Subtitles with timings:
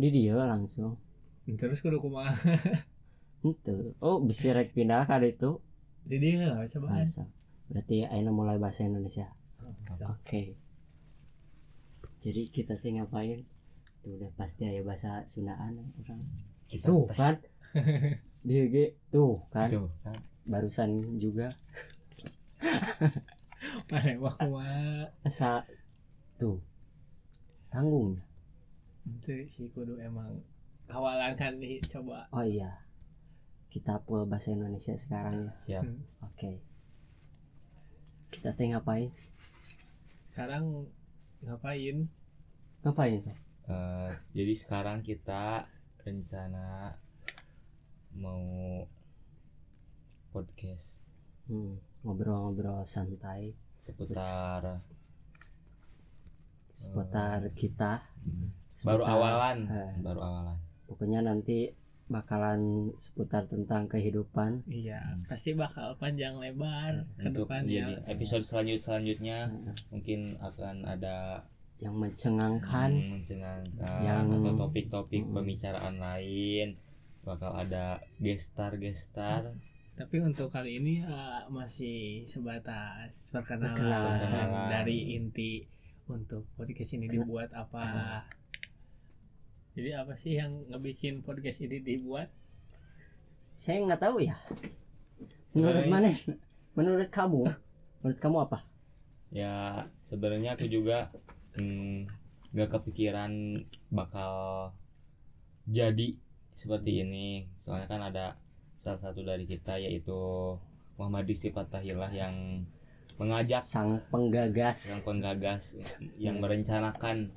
[0.00, 0.96] di dia langsung.
[1.44, 2.32] Terus kudu kumaha?
[3.40, 5.60] Itu oh bisa rek pindah kan itu.
[6.08, 6.96] Jadi lah coba.
[6.96, 7.24] Bahasa
[7.70, 9.30] berarti Aina mulai bahasa Indonesia.
[10.10, 10.58] Oke.
[12.20, 13.46] Jadi kita teh ngapain?
[14.00, 16.20] Tuh udah pasti ada bahasa Sundaan orang.
[16.88, 17.40] Tuh kan?
[18.42, 19.70] Dia ge tuh kan?
[19.70, 20.18] Tuh, kan.
[20.50, 21.46] barusan juga.
[23.92, 25.62] Mana wah asa
[26.34, 26.58] tuh.
[27.70, 28.18] Tanggung
[29.18, 30.38] itu si kudu emang
[30.86, 32.30] kawalan kan nih coba.
[32.30, 32.86] Oh iya.
[33.70, 35.52] Kita full bahasa Indonesia sekarang ya.
[35.54, 35.84] Siap.
[35.86, 36.02] Hmm.
[36.26, 36.52] oke.
[38.30, 39.10] Kita teh ngapain?
[39.10, 39.30] Sih?
[40.30, 40.88] sekarang
[41.42, 42.08] ngapain?
[42.80, 43.34] Ngapain so
[43.70, 45.62] Eh, jadi sekarang kita
[46.02, 46.90] rencana
[48.18, 48.82] mau
[50.34, 51.06] podcast.
[51.46, 53.54] Hmm, ngobrol-ngobrol santai.
[53.78, 54.82] Seputar
[56.74, 58.02] seputar kita.
[58.26, 60.56] Baru seputar- awalan, eh, baru awalan.
[60.84, 61.70] pokoknya nanti
[62.06, 64.66] bakalan seputar tentang kehidupan.
[64.66, 69.46] Iya pasti bakal panjang lebar ke Untuk depan jadi ya episode selanjut selanjutnya
[69.88, 71.46] mungkin akan ada
[71.78, 72.90] yang mencengangkan.
[72.90, 76.74] Hmm, mencengangkan Yang- atau topik-topik pembicaraan lain.
[77.20, 79.54] Bakal ada gestar gestar
[79.92, 84.68] tapi untuk kali ini eh, masih sebatas perkenalan, Perkenalan.
[84.72, 85.60] dari inti
[86.08, 88.24] untuk podcast ini dibuat apa
[89.70, 92.26] jadi apa sih yang ngebikin podcast ini dibuat?
[93.54, 94.34] Saya nggak tahu ya.
[95.54, 96.10] Menurut mana?
[96.74, 97.46] Menurut kamu?
[98.02, 98.58] Menurut kamu apa?
[99.30, 101.14] Ya sebenarnya aku juga
[101.54, 102.10] hmm,
[102.50, 103.62] nggak kepikiran
[103.94, 104.34] bakal
[105.70, 106.18] jadi
[106.50, 107.46] seperti ini.
[107.62, 108.34] Soalnya kan ada
[108.82, 110.18] salah satu dari kita yaitu
[110.98, 112.66] Muhammad Disti Fatahillah yang
[113.22, 114.98] mengajak sang penggagas.
[114.98, 115.64] Yang penggagas
[116.18, 117.30] yang merencanakan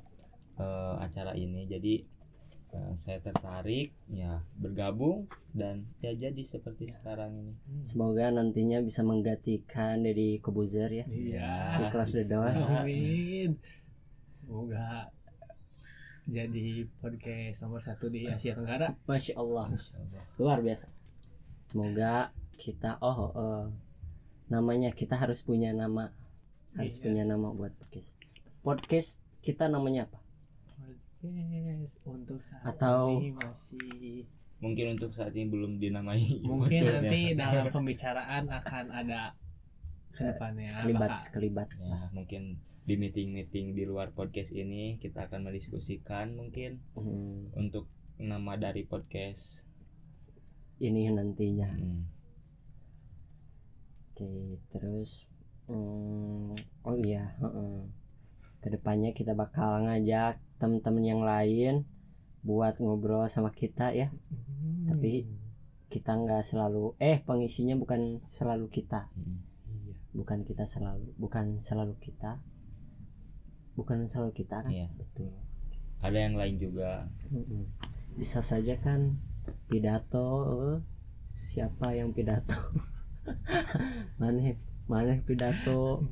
[0.58, 1.70] eh, acara ini.
[1.70, 2.13] Jadi
[2.94, 7.52] saya tertarik ya bergabung dan ya jadi seperti sekarang ini.
[7.84, 11.06] Semoga nantinya bisa menggantikan dari Kobuzer ya.
[11.06, 11.82] Iya.
[11.82, 13.58] Di kelas the door amin.
[14.42, 15.12] Semoga
[16.24, 18.96] jadi podcast nomor satu di Asia Tenggara.
[19.04, 19.68] Masya Allah.
[20.40, 20.88] Luar biasa.
[21.68, 23.66] Semoga kita oh eh,
[24.48, 26.10] namanya kita harus punya nama.
[26.74, 27.02] Harus Iya.
[27.06, 28.18] punya nama buat podcast.
[28.64, 30.23] Podcast kita namanya apa
[31.24, 34.28] podcast untuk saat Atau- ini masih
[34.60, 39.32] mungkin untuk saat ini belum dinamai mungkin nanti dalam pembicaraan akan ada
[40.10, 41.68] ke depannya sekelibat bakal- sekelibat.
[41.74, 42.42] Ya mungkin
[42.84, 49.64] di meeting-meeting di luar podcast ini kita akan mendiskusikan mungkin Hmm, untuk nama dari podcast.
[50.76, 51.70] Ini nantinya.
[51.72, 52.04] Hmm,
[54.12, 54.28] oke
[54.70, 55.26] terus
[55.66, 56.52] hmm,
[56.84, 57.88] oh iya heeh.
[58.60, 61.84] ke depannya kita bakal ngajak teman-teman yang lain
[62.44, 64.12] buat ngobrol sama kita ya.
[64.12, 64.92] Hmm.
[64.92, 65.44] Tapi-
[65.94, 69.14] kita nggak selalu eh pengisinya bukan selalu kita.
[69.14, 69.46] Hmm.
[69.84, 69.94] Iya.
[70.14, 72.42] bukan kita selalu bukan selalu kita.
[73.78, 74.70] Bukan selalu kita kan?
[74.74, 74.90] Iya.
[74.98, 75.30] betul.
[76.02, 77.06] Ada yang lain juga.
[78.18, 79.22] Bisa saja kan
[79.70, 80.78] pidato eh,
[81.30, 82.58] siapa yang pidato?
[84.20, 84.58] Mana
[84.90, 86.02] mana pidato.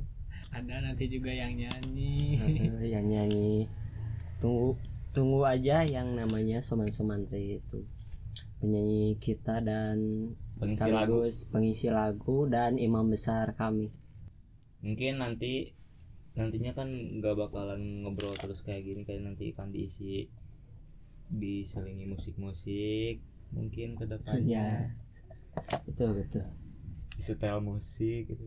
[0.55, 2.39] Ada nanti juga yang nyanyi.
[2.39, 3.67] Eh, yang nyanyi
[4.43, 4.75] tunggu
[5.15, 7.87] tunggu aja yang namanya Soman Somantri itu.
[8.59, 9.99] Penyanyi kita dan
[10.59, 13.91] Pengisi sekaligus pengisi lagu dan imam besar kami.
[14.83, 15.75] Mungkin nanti
[16.35, 20.27] nantinya kan nggak bakalan ngobrol terus kayak gini kayak nanti akan diisi
[21.33, 23.21] diselingi musik-musik
[23.53, 24.67] mungkin ya ke depannya
[25.85, 26.11] betul.
[26.19, 26.47] Betul
[27.23, 28.47] setel musik gitu.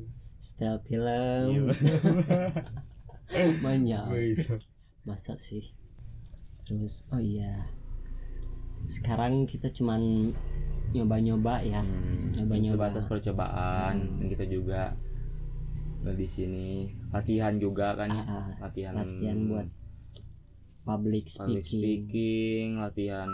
[0.60, 0.84] Iya.
[0.84, 1.72] film.
[3.66, 4.06] Banyak.
[4.12, 4.56] Gitu.
[5.06, 5.62] masa sih
[6.66, 7.70] terus oh iya.
[8.86, 10.34] Sekarang kita cuman
[10.94, 11.82] nyoba-nyoba ya.
[11.82, 12.74] Ini nyoba-nyoba.
[12.94, 14.94] sebatas percobaan dan kita juga.
[16.06, 16.86] Eh, di sini.
[17.10, 18.10] Latihan juga kan.
[18.14, 19.68] Ah, ah, latihan latihan buat
[20.86, 23.30] public public speaking, speaking latihan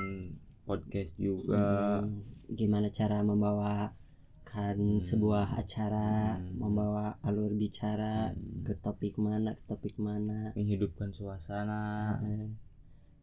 [0.63, 1.99] podcast juga.
[1.99, 2.23] Hmm,
[2.55, 6.63] gimana cara membawakan sebuah acara Hmm.
[6.63, 8.31] membawa alur bicara
[8.63, 10.55] ke topik mana ke topik mana.
[10.55, 12.15] Menghidupkan suasana.
[12.23, 12.47] Eh,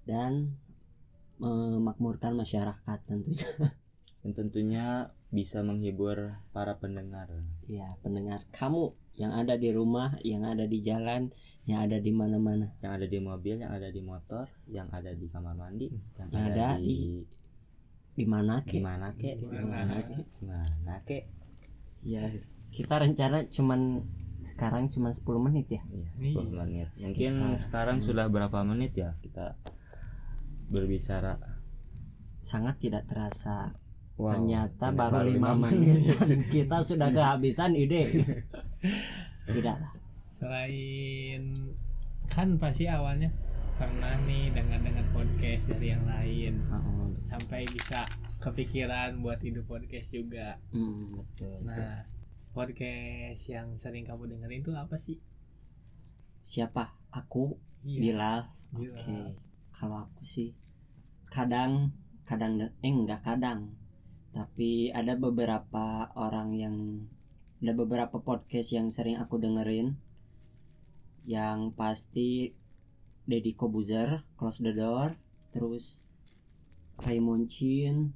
[0.08, 0.56] dan
[1.37, 3.52] memakmurkan masyarakat tentunya.
[4.19, 7.31] Dan tentunya bisa menghibur para pendengar.
[7.70, 11.31] Ya pendengar kamu yang ada di rumah yang ada di jalan
[11.69, 12.75] yang ada di mana-mana.
[12.82, 15.87] Yang ada di mobil yang ada di motor yang ada di kamar mandi
[16.19, 17.22] yang, Yang ada, ada di
[18.19, 21.22] di mana di ke mana kek di mana kek di mana kek
[22.02, 22.26] ya
[22.75, 24.02] kita rencana cuman
[24.38, 25.82] sekarang cuman 10 menit ya.
[25.90, 26.88] Iya, 10 menit.
[26.90, 29.58] Mungkin Sekitar sekarang sudah berapa menit ya kita
[30.69, 31.37] berbicara.
[32.41, 33.75] Sangat tidak terasa.
[34.19, 36.19] Wow, ternyata baru lima menit.
[36.19, 38.03] dan kita sudah kehabisan ide.
[39.49, 39.93] Tidak lah.
[40.26, 41.43] Selain
[42.26, 43.31] kan pasti awalnya
[43.79, 46.67] pernah nih dengar-dengar podcast dari yang lain.
[46.67, 48.11] Oh, sampai bisa
[48.43, 50.59] kepikiran buat hidup podcast juga.
[50.75, 52.03] Hmm, betul nah
[52.59, 55.23] podcast yang sering kamu dengerin itu apa sih?
[56.43, 56.97] Siapa?
[57.15, 57.55] Aku?
[57.87, 58.41] Iya, Bilal?
[58.75, 58.91] Oke.
[58.91, 59.31] Bilal.
[59.78, 60.58] Kalau aku sih
[61.30, 61.94] kadang
[62.26, 63.78] kadang eh enggak kadang.
[64.34, 66.76] Tapi ada beberapa orang yang
[67.62, 69.94] ada beberapa podcast yang sering aku dengerin.
[71.25, 72.52] Yang pasti
[73.28, 75.14] Deddy Kobuzer Close the Door
[75.54, 76.08] terus
[76.98, 78.12] Raymond Chin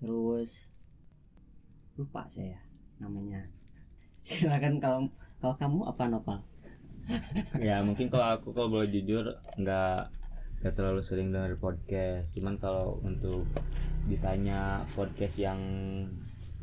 [0.00, 0.72] terus
[2.00, 2.64] lupa saya
[2.96, 3.44] namanya.
[4.26, 5.00] Silakan kalau
[5.38, 6.40] kalau kamu apa Nopal?
[7.60, 10.23] Ya mungkin kalau aku kalau boleh jujur nggak
[10.64, 12.32] nggak terlalu sering denger podcast.
[12.32, 13.44] Cuman kalau untuk
[14.08, 15.60] ditanya podcast yang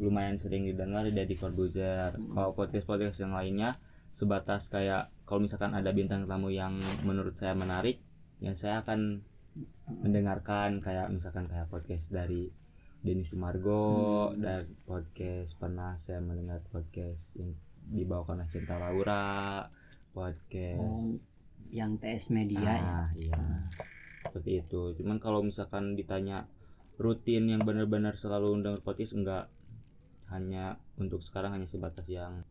[0.01, 2.09] lumayan sering didengar dari Corbuzier.
[2.09, 3.77] Kalau podcast podcast yang lainnya
[4.09, 8.01] sebatas kayak kalau misalkan ada bintang tamu yang menurut saya menarik
[8.41, 9.21] yang saya akan
[10.01, 12.49] mendengarkan kayak misalkan kayak podcast dari
[13.05, 17.53] Denny Sumargo dan podcast pernah saya mendengar podcast yang
[17.85, 19.69] dibawakan oleh Cinta Laura
[20.09, 21.30] podcast
[21.71, 22.77] yang TS Media ya.
[22.83, 23.39] Ah iya.
[24.27, 24.81] Seperti itu.
[25.01, 26.45] Cuman kalau misalkan ditanya
[26.99, 29.45] rutin yang benar-benar selalu dengar podcast enggak.
[30.31, 32.47] Hanya untuk sekarang hanya sebatas yang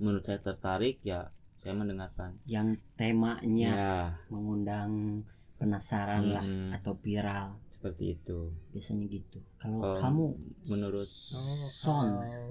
[0.00, 1.30] menurut saya tertarik ya
[1.62, 2.34] saya mendengarkan.
[2.50, 3.94] Yang temanya ya
[4.30, 5.22] mengundang
[5.62, 7.54] penasaran lah mm, atau viral.
[7.70, 8.50] Seperti itu.
[8.74, 9.38] Biasanya gitu.
[9.62, 10.24] Kalau Kalau kamu
[10.66, 12.50] menurut Oh, son kalau,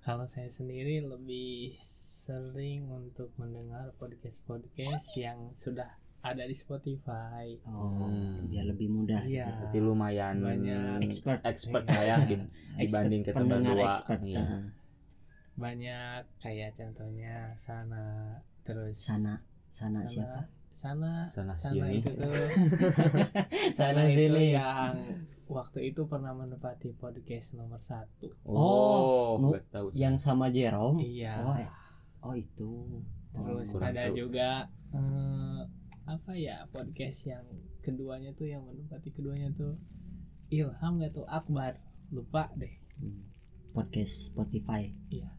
[0.00, 1.76] kalau saya sendiri lebih
[2.30, 5.90] sering untuk mendengar podcast-podcast yang sudah
[6.22, 7.58] ada di Spotify.
[7.66, 8.46] oh Hmm.
[8.46, 9.50] biar lebih mudah Iya.
[9.66, 11.02] berarti lumayan Banyak.
[11.02, 12.38] expert expert lah ya di-
[12.78, 14.38] dibanding kita berdua expert Iya.
[14.38, 14.64] Nah,
[15.56, 22.30] Banyak kayak contohnya sana terus sana sana siapa sana sana sana sini itu tuh
[23.74, 24.54] Sana sana itu sini.
[24.54, 24.94] yang
[25.46, 28.30] waktu itu pernah menempati podcast nomor satu.
[28.46, 31.42] oh, nggak tahu yang sama Jerome Iya.
[31.42, 31.68] oh eh.
[32.20, 33.00] Oh itu
[33.30, 34.16] Terus kurang ada tahu.
[34.16, 34.48] juga
[34.90, 35.60] eh,
[36.04, 37.44] apa ya podcast yang
[37.80, 39.70] keduanya tuh yang menempati keduanya tuh
[40.50, 41.78] Ilham gak tuh Akbar
[42.10, 42.72] lupa deh.
[42.98, 43.22] Hmm.
[43.70, 45.30] podcast Spotify Iya.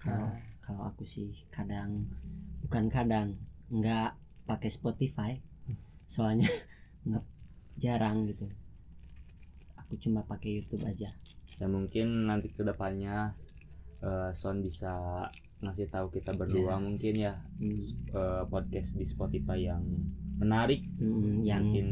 [0.00, 0.40] kalau Nah.
[0.62, 2.00] kalau aku sih kadang
[2.64, 3.36] bukan kadang
[3.68, 5.32] nggak pakai Spotify
[6.02, 6.48] soalnya
[7.06, 7.22] nggak
[7.76, 8.48] jarang gitu
[9.76, 11.10] aku cuma pakai YouTube aja
[11.56, 13.36] ya mungkin nanti ke depannya
[13.98, 14.92] eh, Son bisa
[15.58, 16.82] ngasih tahu kita berdua Iya.
[16.82, 17.80] mungkin ya Hmm,
[18.12, 19.82] eh, podcast di Spotify yang
[20.36, 21.88] menarik hmm, yang mungkin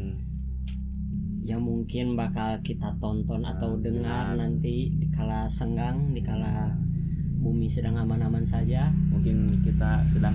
[1.41, 4.37] yang mungkin bakal kita tonton atau Ah, dengar dengar.
[4.39, 6.73] nanti di kala senggang di kala
[7.37, 10.33] bumi sedang aman-aman saja mungkin kita sedang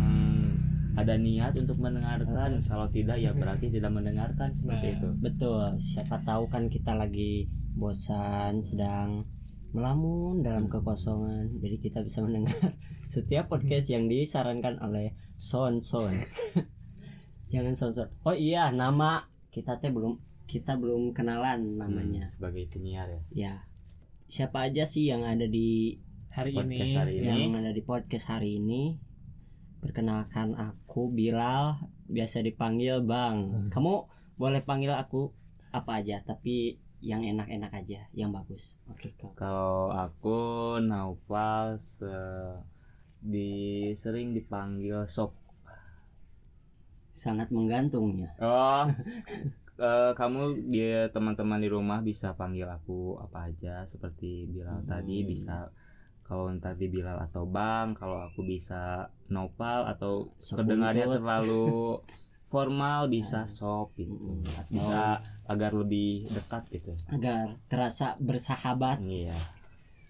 [0.92, 4.94] ada niat untuk mendengarkan kalau tidak ya berarti tidak mendengarkan seperti Nah.
[4.96, 9.18] itu betul siapa tahu kan kita lagi bosan sedang
[9.70, 11.60] melamun dalam kekosongan.
[11.62, 12.74] Jadi kita bisa mendengar
[13.06, 16.10] setiap podcast yang disarankan oleh Son Son.
[17.52, 18.08] Jangan Son Son.
[18.26, 22.26] Oh iya nama kita teh belum kita belum kenalan namanya.
[22.26, 23.22] Hmm, sebagai penyiar ya.
[23.30, 23.54] Ya.
[24.30, 25.98] Siapa aja sih yang ada di
[26.30, 26.98] Hari Podcast ini?
[26.98, 27.26] hari ini.
[27.26, 28.94] yang ada di podcast hari ini?
[29.82, 31.82] Perkenalkan aku Bilal.
[32.06, 33.70] Biasa dipanggil Bang.
[33.70, 33.94] Kamu
[34.38, 35.34] boleh panggil aku
[35.70, 39.32] apa aja tapi yang enak-enak aja yang bagus oke Kak.
[39.36, 40.38] kalau aku
[40.84, 42.60] Naufal se-
[43.20, 43.50] di
[43.96, 45.32] sering dipanggil Sob
[47.10, 48.86] sangat menggantungnya Oh,
[49.82, 50.40] eh, kamu
[50.70, 55.28] dia teman-teman di rumah bisa panggil aku apa aja seperti Bilal tadi Hmm.
[55.32, 55.56] bisa
[56.26, 61.98] kalau tadi Bilal atau Bang, kalau aku bisa Nopal atau Sop kedengarannya terlalu
[62.50, 64.10] formal bisa sop gitu.
[64.10, 65.02] Mm, atau Bisa
[65.46, 66.92] agar lebih dekat gitu.
[67.06, 69.32] agar terasa bersahabat Iya.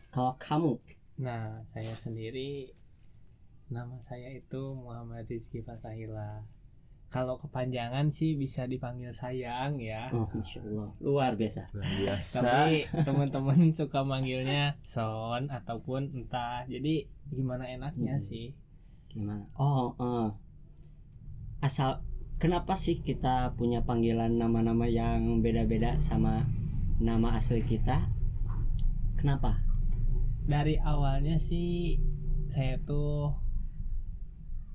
[0.09, 0.81] kalau kamu
[1.17, 2.73] Nah, saya sendiri
[3.69, 6.41] nama saya itu Muhammad Rizky Fatahila.
[7.07, 10.09] Kalau kepanjangan sih bisa dipanggil sayang ya.
[10.11, 12.39] oh masya Allah luar biasa Luar biasa.
[12.41, 16.65] Tapi teman-teman suka manggilnya Son ataupun entah.
[16.65, 18.25] Jadi gimana enaknya Hmm.
[18.25, 18.57] sih?
[19.09, 20.31] gimana oh eh.
[21.61, 21.99] asal
[22.41, 26.49] kenapa sih kita punya panggilan nama-nama yang beda-beda sama
[26.97, 28.09] nama asli kita?
[29.21, 29.61] Kenapa?
[30.49, 32.01] Dari awalnya sih
[32.49, 33.37] saya tuh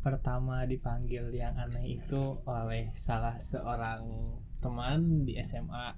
[0.05, 4.05] pertama dipanggil yang aneh itu oleh salah seorang
[4.61, 5.97] teman di SMA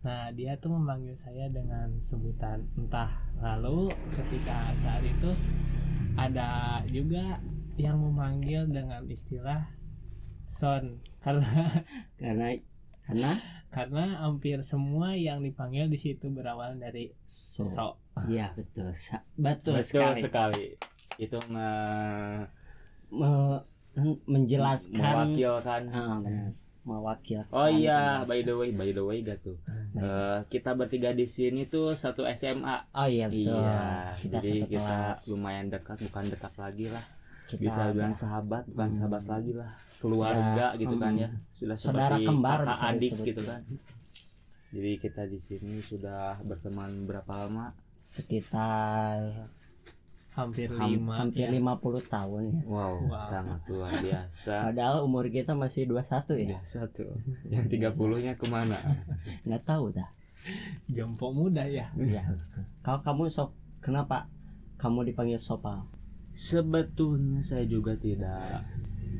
[0.00, 3.20] nah dia tuh memanggil saya dengan sebutan entah.
[3.36, 5.28] Lalu ketika saat itu
[6.16, 7.36] ada juga
[7.76, 9.68] yang memanggil dengan istilah
[10.50, 10.98] son.
[11.22, 11.46] Karena
[12.20, 12.46] karena
[13.06, 13.32] karena?
[13.70, 17.94] karena hampir semua yang dipanggil di situ berawal dari so, so.
[18.26, 18.90] Iya betul.
[18.90, 20.18] Sa- betul, betul sekali.
[20.20, 20.66] sekali.
[21.16, 22.50] Itu me-
[23.10, 23.62] Me-
[24.24, 24.94] menjelaskan.
[25.34, 25.82] mewakilkan.
[25.88, 26.50] Ah benar.
[26.80, 27.50] Mewakilkan.
[27.52, 29.58] Oh iya, by the way, by the way gak tuh.
[29.92, 32.90] Eh, kita bertiga di sini tuh satu SMA.
[32.90, 33.54] oh iya betul.
[33.54, 35.20] Iya, kita jadi satu kita kelas.
[35.28, 37.04] lumayan dekat, bukan dekat lagi lah.
[37.52, 38.96] Kita Bisa bilang sahabat, bukan Hmm.
[38.96, 39.70] sahabat lagi lah.
[39.98, 41.20] Keluarga Ya, gitu kan hmm.
[41.20, 41.28] ya.
[41.52, 43.26] Sudah Saudara seperti kembar kakak adik disebut.
[43.26, 43.60] gitu kan.
[44.70, 47.74] Jadi kita di sini sudah berteman berapa lama?
[47.92, 49.44] sekitar
[50.32, 51.52] hampir Ham- lima hampir ya.
[51.52, 53.20] 50 tahun ya Wow, Wow.
[53.20, 54.54] sangat luar biasa.
[54.66, 57.12] padahal umur kita masih 21 ya Biasa tuh.
[57.44, 58.72] Yang 30-nya ke mana?
[59.44, 60.08] nggak tahu dah
[60.88, 62.24] jompo muda ya iya
[62.80, 64.24] kalau kamu sop kenapa
[64.76, 65.84] kamu dipanggil sopal
[66.30, 68.64] Sebetulnya saya juga tidak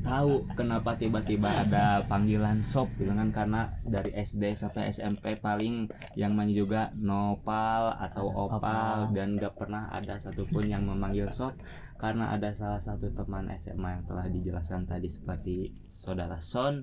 [0.01, 5.87] tahu kenapa tiba-tiba ada panggilan sop gitu kan karena dari SD sampai SMP paling
[6.17, 9.13] yang main juga nopal atau opal Opal.
[9.13, 11.53] dan gak pernah ada satupun yang memanggil sop
[12.01, 16.81] karena ada salah satu teman SMA yang telah dijelaskan tadi seperti saudara Son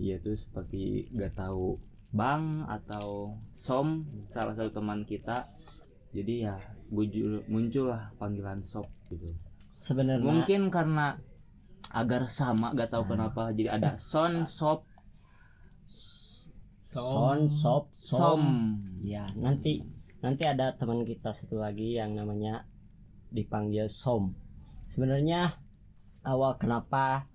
[0.00, 1.76] yaitu seperti gak tahu
[2.16, 5.44] bang atau som salah satu teman kita
[6.16, 6.56] jadi ya
[6.88, 9.28] muncul muncullah panggilan sop gitu
[9.66, 11.18] sebenarnya mungkin karena
[11.92, 13.52] agar sama gak tahu kenapa.
[13.54, 14.84] Jadi ada son sop
[15.86, 18.18] son sop som.
[18.18, 18.42] Som.
[19.04, 19.84] Ya nanti
[20.20, 22.66] nanti ada teman kita satu lagi yang namanya
[23.30, 24.34] dipanggil som.
[24.86, 25.50] Sebenarnya
[26.26, 27.30] awal kenapa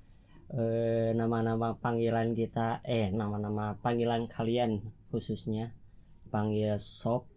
[0.52, 5.72] eh, nama-nama panggilan kita eh nama-nama panggilan kalian khususnya
[6.32, 7.28] panggil sop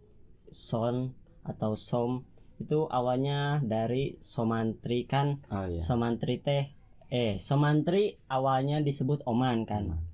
[0.50, 5.42] son atau som itu awalnya dari somantri kan?
[5.48, 5.78] Oh iya.
[5.78, 6.70] Somantri teh
[7.08, 9.84] eh somantri awalnya disebut oman kan?
[9.90, 10.12] Oman.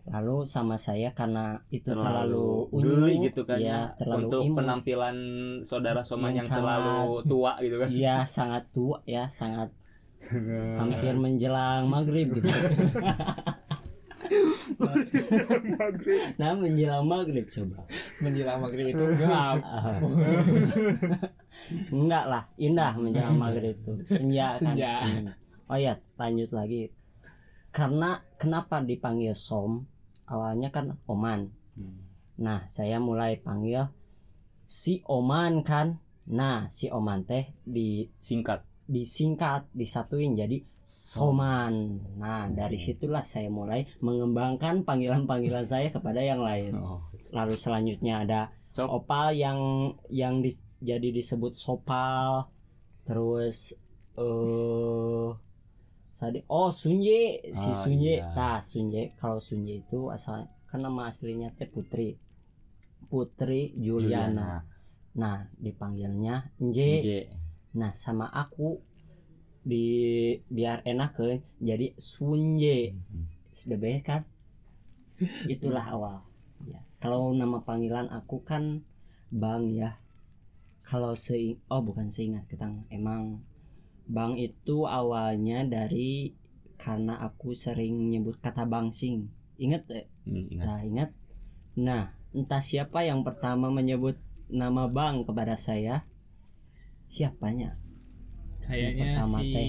[0.00, 4.56] lalu sama saya karena itu terlalu terlalu, unyu geli gitu kan ya, terlalu untuk imut.
[4.58, 5.16] penampilan
[5.62, 6.98] saudara Soman Yang yang, sangat- terlalu
[7.30, 7.88] tua gitu kan.
[7.92, 9.70] Iya sangat tua ya sangat.
[10.76, 12.44] hampir menjelang maghrib gitu
[16.40, 17.86] nah menjelang maghrib coba.
[18.22, 19.58] Menjelang maghrib itu gelap
[21.90, 23.92] enggak lah indah menjelang maghrib itu.
[24.06, 24.74] Senja kan.
[24.74, 24.94] Senja.
[25.70, 26.90] Oh ya lanjut lagi.
[27.70, 29.86] Karena kenapa dipanggil som?
[30.26, 31.50] Awalnya kan oman.
[31.70, 32.02] Hmm.
[32.40, 33.90] nah saya mulai panggil
[34.66, 35.98] si oman kan.
[36.30, 42.02] Nah si oman teh di singkat disingkat disatuin jadi Soman.
[42.18, 46.74] Nah, dari situlah saya mulai mengembangkan panggilan-panggilan saya kepada yang lain.
[46.74, 49.60] oh Lalu selanjutnya ada sop opal yang
[50.10, 52.50] yang dis- jadi disebut sopal.
[53.06, 53.76] Terus
[54.18, 55.28] eh
[56.10, 58.14] tadi oh Sunye, si Ah, Sunye.
[58.20, 58.28] iya.
[58.34, 62.18] Nah, Sunye kalau Sunye itu asal kan nama aslinya teh Putri.
[63.06, 64.64] Putri Juliana.
[65.16, 66.90] Nah, dipanggilnya Nje.
[67.00, 67.08] J
[67.76, 68.80] Nah sama aku
[69.60, 69.86] di
[70.48, 71.28] biar enak ke
[71.60, 72.96] jadi Sunye
[73.52, 74.24] sudah beres kan
[75.44, 76.24] itulah awal
[76.64, 78.80] ya kalau nama panggilan aku kan
[79.28, 80.00] Bang ya
[80.80, 83.44] kalau se oh bukan seingat ketang emang
[84.08, 86.32] Bang itu awalnya dari
[86.80, 89.28] karena aku sering nyebut kata bangsing
[89.60, 90.06] inget eh?
[90.24, 90.66] Hmm, ingat.
[90.66, 91.10] Nah, ingat.
[91.76, 94.16] Nah, entah siapa yang pertama menyebut
[94.48, 96.00] nama Bang kepada saya.
[97.10, 97.74] Siapanya?
[98.62, 99.66] kayaknya pertama si teh.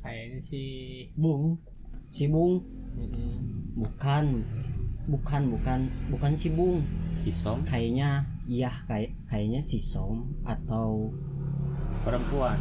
[0.00, 0.62] kayaknya si
[1.12, 1.60] Bung
[2.10, 2.58] Si Bung?
[2.98, 3.78] Mm-mm.
[3.78, 4.42] Bukan.
[5.06, 5.80] Bukan, bukan,
[6.10, 6.82] bukan si Bung.
[7.22, 11.12] Isom Kayaknya iya kayak kayaknya si Som atau
[12.02, 12.56] perempuan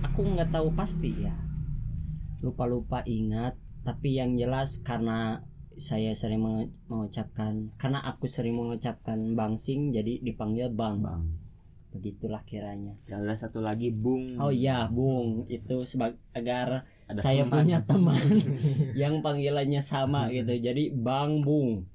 [0.00, 1.34] aku nggak tahu pasti ya.
[2.38, 5.42] Lupa-lupa ingat, tapi yang jelas karena
[5.78, 11.02] saya sering mengu- mengucapkan karena aku sering mengucapkan bangsing jadi dipanggil Bang.
[11.02, 11.22] bang
[11.88, 12.92] Begitulah kiranya.
[13.04, 15.44] dan ada satu lagi bung Oh iya, Bung.
[15.46, 17.54] Itu sebagai agar Ada saya teman.
[17.56, 18.20] punya teman
[19.00, 20.52] yang panggilannya sama gitu.
[20.52, 21.88] Jadi Bang Bung.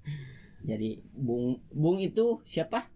[0.62, 2.90] Jadi Bung Bung itu siapa?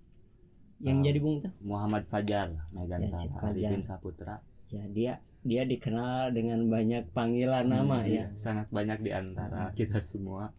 [0.78, 1.06] Yang Ah.
[1.06, 1.54] jadi Bung tuh?
[1.60, 2.62] Muhammad Fajar Ya,
[3.10, 3.72] si Megantara Fajar.
[3.82, 4.36] Saputra
[4.68, 8.26] Ya dia dia dikenal dengan banyak panggilan nama Hmm, ya.
[8.36, 10.52] sangat banyak di antara kita semua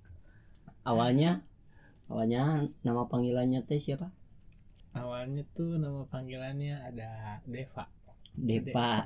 [0.82, 1.44] Awalnya
[2.06, 4.08] awalnya nama panggilannya teh siapa?
[4.98, 7.86] Awalnya tuh nama panggilannya ada Deva
[8.38, 9.02] Depa.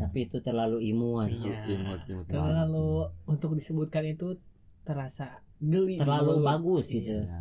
[0.00, 1.30] Tapi itu terlalu imuan.
[1.30, 1.62] Iya.
[1.70, 2.34] imut imut banget.
[2.34, 2.88] terlalu
[3.24, 4.34] untuk disebutkan itu
[4.82, 6.44] terasa geli terlalu dulu.
[6.44, 7.40] bagus gitu Iya.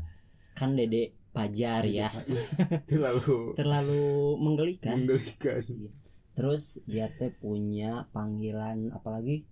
[0.53, 2.13] kan dede pajar ya
[2.85, 4.03] itu lalu terlalu
[4.37, 5.65] menggelikan menggelikan
[6.37, 9.49] terus dia teh punya panggilan apalagi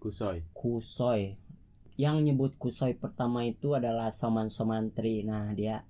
[0.00, 1.36] kusoy kusoy
[2.00, 5.84] yang nyebut kusoy pertama itu adalah soman somantri nah dia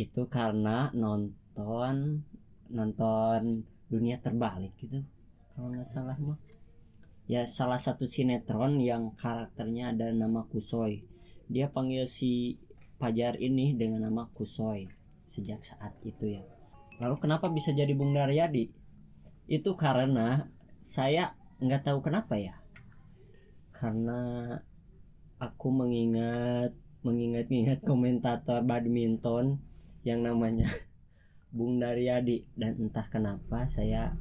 [0.00, 2.24] itu karena nonton
[2.72, 3.40] nonton
[3.92, 5.04] dunia terbalik gitu
[5.52, 6.40] kalau nggak salah mah.
[7.28, 11.04] Ya salah satu sinetron yang karakternya ada nama kusoy.
[11.52, 12.56] Dia panggil si
[12.96, 14.88] pajar ini dengan nama kusoy
[15.28, 16.42] sejak saat itu ya.
[16.96, 18.72] Lalu kenapa bisa jadi Bung Daryadi?
[19.46, 20.48] Itu karena
[20.80, 22.56] saya nggak tahu kenapa ya.
[23.76, 24.56] Karena
[25.38, 26.72] aku mengingat
[27.04, 29.60] mengingat-ingat komentator badminton
[30.06, 30.68] yang namanya
[31.56, 32.46] Bung Daryadi.
[32.54, 34.14] Dan entah kenapa saya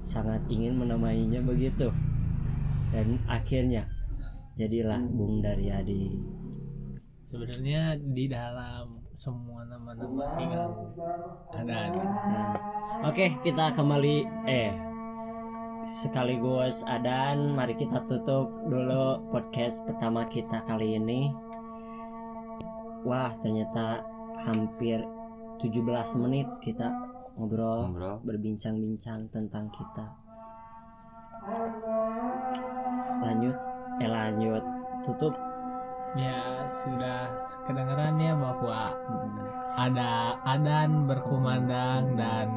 [0.00, 1.90] sangat ingin menamainya begitu.
[2.94, 3.84] Dan akhirnya
[4.56, 6.16] jadilah Bung Daryadi.
[7.28, 10.70] Sebenarnya di dalam semua nama-nama sih kan
[11.50, 12.54] ada Nah,
[13.02, 14.16] oke kita kembali
[14.46, 14.70] eh
[15.82, 21.34] sekaligus adan mari kita tutup dulu podcast pertama kita kali ini.
[23.02, 24.06] Wah ternyata
[24.38, 25.02] hampir
[25.58, 26.86] 17 menit kita
[27.34, 28.22] ngobrol ngobrol.
[28.22, 30.06] berbincang-bincang tentang kita.
[33.18, 33.56] Lanjut.
[33.98, 34.62] Eh lanjut.
[35.02, 35.34] Tutup.
[36.14, 37.34] Ya sudah
[37.66, 39.34] kedengeran ya bahwa Hmm,
[39.74, 42.48] ada adan berkumandang dan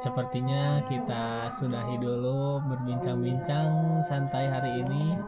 [0.00, 5.20] sepertinya kita sudahi dulu berbincang-bincang santai hari ini.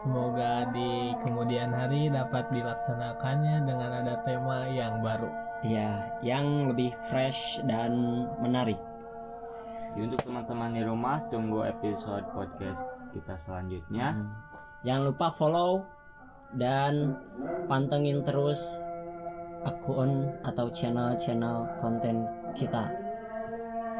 [0.00, 7.62] Semoga di kemudian hari dapat dilaksanakannya dengan ada tema yang baru ya yang lebih fresh
[7.66, 8.78] dan menarik
[9.92, 14.52] Jadi untuk teman-teman di rumah tunggu episode podcast kita selanjutnya Hmm.
[14.82, 15.86] Jangan lupa follow
[16.58, 17.14] dan
[17.70, 18.82] pantengin terus
[19.62, 22.26] akun atau channel-channel konten
[22.58, 22.90] kita.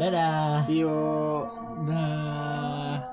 [0.03, 0.59] Dadah.
[0.59, 1.46] see you
[1.87, 3.12] dan